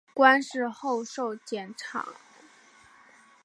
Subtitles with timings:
[0.15, 2.03] 馆试后授检讨。